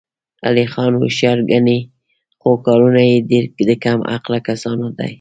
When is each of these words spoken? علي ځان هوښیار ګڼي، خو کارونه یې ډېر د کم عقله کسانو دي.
علي 0.47 0.65
ځان 0.73 0.91
هوښیار 0.99 1.39
ګڼي، 1.51 1.79
خو 2.41 2.49
کارونه 2.65 3.01
یې 3.09 3.17
ډېر 3.29 3.45
د 3.69 3.71
کم 3.83 3.99
عقله 4.13 4.39
کسانو 4.47 4.87
دي. 4.97 5.09